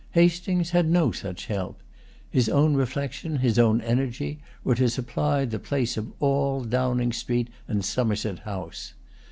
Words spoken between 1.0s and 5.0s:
such help. His own reflection, his own energy, were to